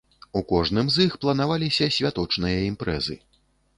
[0.39, 3.21] У кожным з іх планаваліся святочныя імпрэзы.